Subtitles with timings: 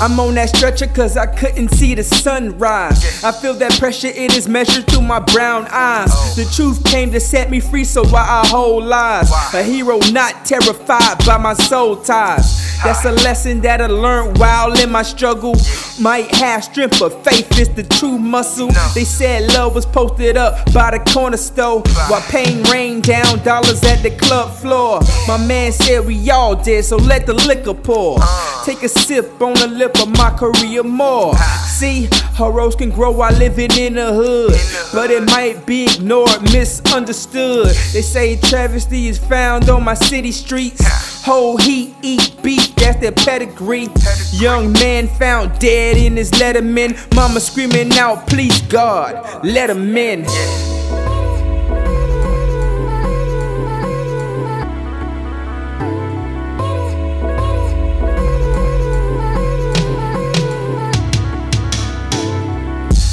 [0.00, 3.22] I'm on that stretcher cause I couldn't see the sunrise.
[3.22, 6.08] I feel that pressure, it is measured through my brown eyes.
[6.10, 6.34] Oh.
[6.36, 9.30] The truth came to set me free, so why I hold lies?
[9.52, 12.59] A hero not terrified by my soul ties.
[12.82, 15.54] That's a lesson that I learned while in my struggle.
[16.00, 18.70] Might have strength, but faith is the true muscle.
[18.94, 23.82] They said love was posted up by the corner store while pain rained down dollars
[23.84, 25.00] at the club floor.
[25.28, 28.18] My man said we all did, so let the liquor pour.
[28.64, 31.34] Take a sip on the lip of my career more.
[31.66, 34.58] See, heroes can grow while living in the hood,
[34.94, 37.66] but it might be ignored, misunderstood.
[37.92, 41.09] They say travesty is found on my city streets.
[41.22, 43.88] Whole heat, eat beef, that's their pedigree.
[44.32, 46.96] Young man found dead in his letterman.
[47.14, 50.24] Mama screaming out, please God, let him in.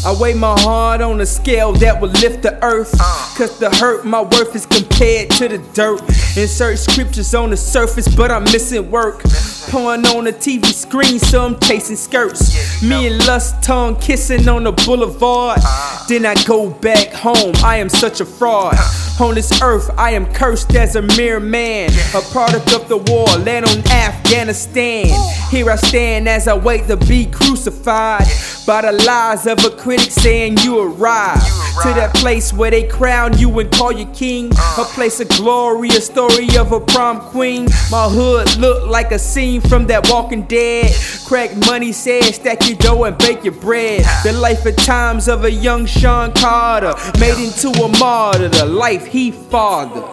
[0.08, 2.97] I weigh my heart on a scale that will lift the earth.
[3.38, 6.00] Cause the hurt, my worth is compared to the dirt.
[6.38, 9.22] Insert scriptures on the surface, but I'm missing work.
[9.69, 12.81] Pouring on a TV screen, so I'm chasing skirts.
[12.81, 15.59] Me and lust tongue kissing on the boulevard.
[16.08, 18.78] Then I go back home, I am such a fraud.
[19.19, 21.89] On this earth, I am cursed as a mere man.
[22.16, 25.08] A product of the war, land on Afghanistan.
[25.50, 28.28] Here I stand as I wait to be crucified.
[28.68, 31.46] By the lies of a critic saying you arrived
[31.84, 34.52] to that place where they crown you and call you king.
[34.78, 37.70] A place of glory, a story of a prom queen.
[37.90, 40.94] My hood look like a scene from that Walking Dead.
[41.26, 44.04] Crack money said, stack your dough and bake your bread.
[44.26, 48.50] The life and times of a young Shawn Carter, made into a martyr.
[48.50, 50.04] The life he fathered.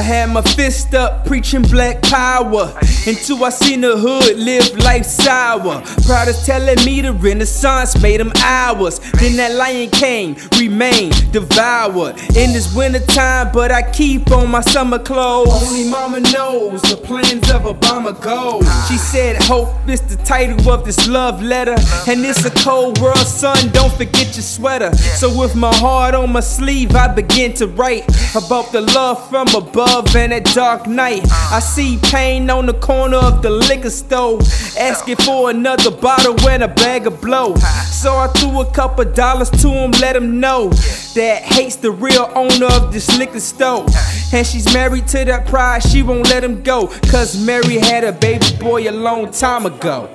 [0.00, 2.72] I had my fist up preaching black power
[3.06, 5.82] until I seen the hood live life sour.
[6.06, 8.98] Proud of telling me the renaissance made them ours.
[9.20, 14.62] Then that lion came, remained devoured in this winter time, but I keep on my
[14.62, 15.68] summer clothes.
[15.68, 18.62] Only mama knows the plans of Obama go.
[18.88, 21.76] She said, Hope is the title of this love letter,
[22.08, 23.68] and it's a cold world, son.
[23.72, 24.96] Don't forget your sweater.
[24.96, 29.46] So with my heart on my sleeve, I begin to write about the love from
[29.48, 31.22] above and that dark night.
[31.50, 34.40] I see pain on the corner of the liquor store,
[34.78, 37.56] asking for another bottle and a bag of blow.
[37.56, 40.70] So I threw a couple dollars to him, let him know
[41.14, 43.86] that hates the real owner of this liquor store.
[44.32, 46.86] And she's married to that pride, she won't let him go.
[47.10, 50.08] Cause Mary had a baby boy a long time ago.